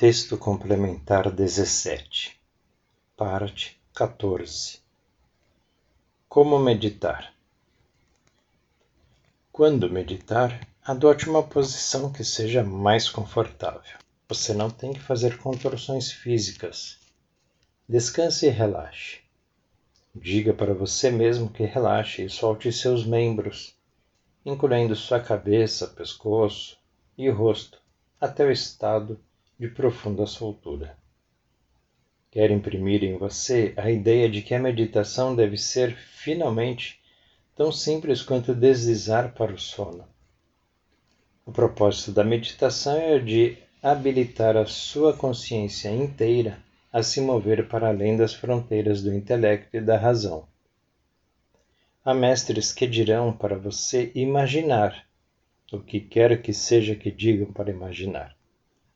[0.00, 2.40] Texto complementar 17,
[3.14, 4.78] parte 14.
[6.26, 7.34] Como meditar?
[9.52, 13.98] Quando meditar, adote uma posição que seja mais confortável.
[14.26, 16.98] Você não tem que fazer contorções físicas.
[17.86, 19.20] Descanse e relaxe.
[20.14, 23.76] Diga para você mesmo que relaxe e solte seus membros,
[24.46, 26.78] incluindo sua cabeça, pescoço
[27.18, 27.78] e rosto,
[28.18, 29.20] até o estado
[29.60, 30.96] de profunda soltura.
[32.30, 36.98] Quer imprimir em você a ideia de que a meditação deve ser, finalmente,
[37.54, 40.08] tão simples quanto deslizar para o sono.
[41.44, 46.58] O propósito da meditação é o de habilitar a sua consciência inteira
[46.90, 50.48] a se mover para além das fronteiras do intelecto e da razão.
[52.02, 55.06] Há mestres que dirão para você imaginar
[55.70, 58.39] o que quer que seja que digam para imaginar.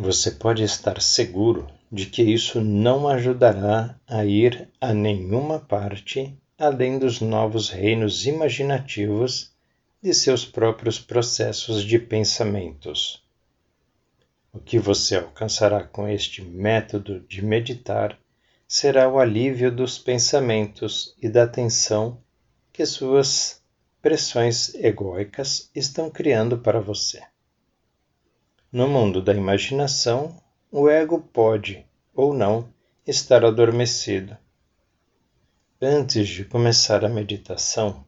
[0.00, 7.00] Você pode estar seguro de que isso não ajudará a ir a nenhuma parte além
[7.00, 9.50] dos novos reinos imaginativos
[10.00, 13.24] de seus próprios processos de pensamentos.
[14.52, 18.16] O que você alcançará com este método de meditar
[18.68, 22.22] será o alívio dos pensamentos e da tensão
[22.72, 23.60] que suas
[24.00, 27.20] pressões egóicas estão criando para você.
[28.70, 30.36] No mundo da imaginação,
[30.70, 32.68] o ego pode, ou não,
[33.06, 34.36] estar adormecido.
[35.80, 38.04] Antes de começar a meditação,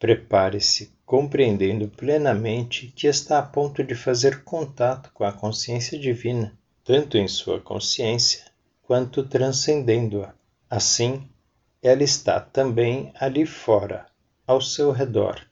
[0.00, 7.16] prepare-se compreendendo plenamente que está a ponto de fazer contato com a consciência divina, tanto
[7.16, 8.44] em sua consciência
[8.82, 10.34] quanto transcendendo-a.
[10.68, 11.28] Assim,
[11.80, 14.06] ela está também ali fora,
[14.44, 15.46] ao seu redor.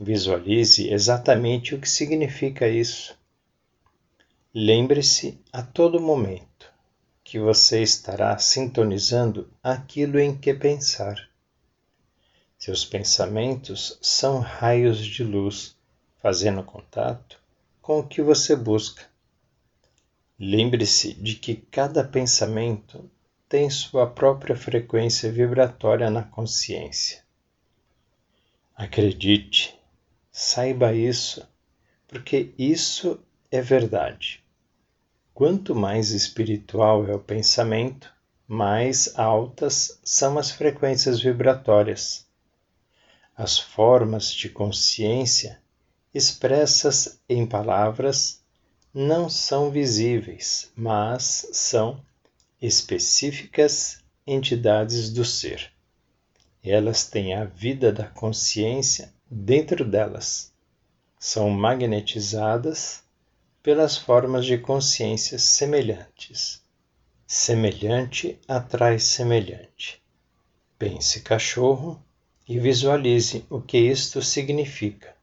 [0.00, 3.17] Visualize exatamente o que significa isso
[4.60, 6.68] Lembre-se a todo momento
[7.22, 11.30] que você estará sintonizando aquilo em que pensar.
[12.58, 15.76] Seus pensamentos são raios de luz
[16.20, 17.40] fazendo contato
[17.80, 19.06] com o que você busca.
[20.36, 23.08] Lembre-se de que cada pensamento
[23.48, 27.22] tem sua própria frequência vibratória na consciência.
[28.74, 29.78] Acredite,
[30.32, 31.48] saiba isso,
[32.08, 33.20] porque isso
[33.52, 34.47] é verdade.
[35.38, 38.12] Quanto mais espiritual é o pensamento,
[38.48, 42.26] mais altas são as frequências vibratórias.
[43.36, 45.60] As formas de consciência
[46.12, 48.42] expressas em palavras
[48.92, 52.04] não são visíveis, mas são
[52.60, 55.70] específicas entidades do ser.
[56.64, 60.52] Elas têm a vida da consciência dentro delas.
[61.16, 63.06] São magnetizadas
[63.68, 66.62] pelas formas de consciência semelhantes.
[67.26, 70.02] Semelhante atrai semelhante.
[70.78, 72.02] Pense cachorro
[72.48, 75.14] e visualize o que isto significa,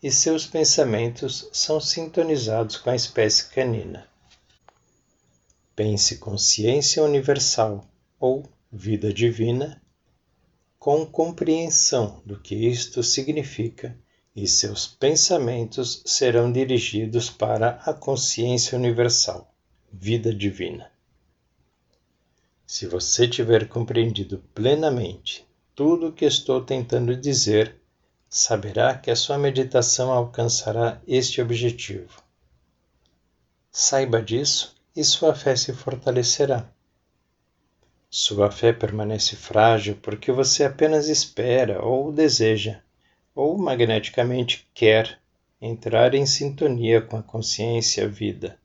[0.00, 4.06] e seus pensamentos são sintonizados com a espécie canina.
[5.74, 7.84] Pense consciência universal
[8.20, 9.82] ou vida divina
[10.78, 13.98] com compreensão do que isto significa
[14.34, 19.52] e seus pensamentos serão dirigidos para a consciência universal,
[19.92, 20.90] vida divina.
[22.66, 27.76] Se você tiver compreendido plenamente tudo o que estou tentando dizer,
[28.28, 32.22] saberá que a sua meditação alcançará este objetivo.
[33.72, 36.70] Saiba disso e sua fé se fortalecerá.
[38.08, 42.80] Sua fé permanece frágil porque você apenas espera ou deseja
[43.40, 45.18] ou magneticamente quer
[45.62, 48.58] entrar em sintonia com a consciência vida,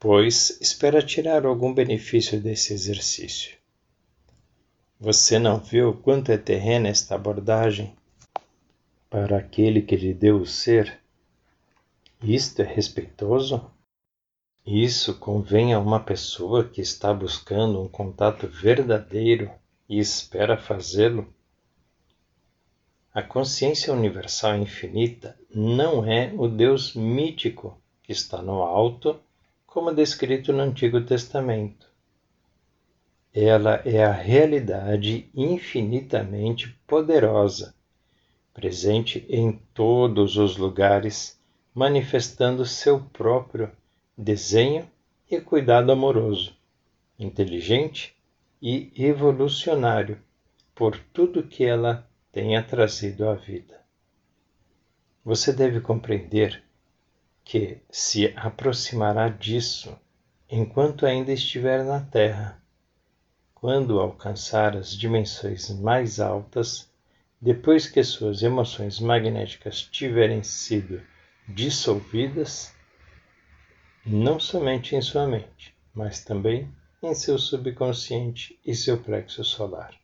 [0.00, 3.58] pois espera tirar algum benefício desse exercício.
[4.98, 7.94] Você não viu quanto é terrena esta abordagem
[9.10, 10.98] para aquele que lhe deu o ser?
[12.22, 13.70] Isto é respeitoso?
[14.64, 19.50] Isso convém a uma pessoa que está buscando um contato verdadeiro
[19.86, 21.30] e espera fazê-lo?
[23.18, 29.18] A consciência universal infinita não é o Deus mítico que está no alto,
[29.66, 31.90] como descrito no Antigo Testamento.
[33.34, 37.74] Ela é a realidade infinitamente poderosa,
[38.54, 41.36] presente em todos os lugares,
[41.74, 43.68] manifestando seu próprio
[44.16, 44.88] desenho
[45.28, 46.56] e cuidado amoroso,
[47.18, 48.14] inteligente
[48.62, 50.22] e evolucionário
[50.72, 53.80] por tudo que ela tenha trazido à vida.
[55.24, 56.62] Você deve compreender
[57.44, 59.98] que se aproximará disso
[60.48, 62.62] enquanto ainda estiver na Terra.
[63.54, 66.88] Quando alcançar as dimensões mais altas,
[67.40, 71.02] depois que suas emoções magnéticas tiverem sido
[71.48, 72.74] dissolvidas,
[74.04, 76.72] não somente em sua mente, mas também
[77.02, 79.97] em seu subconsciente e seu plexo solar.